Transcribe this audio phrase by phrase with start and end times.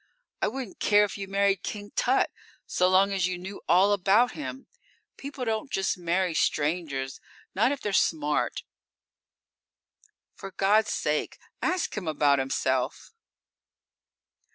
[0.41, 2.31] I wouldn't care if you married King Tut,
[2.65, 4.65] so long as you knew all about him.
[5.15, 7.21] People just don't marry strangers;
[7.53, 8.63] not if they're smart.
[10.33, 13.13] For God's sake, ask him about himself!"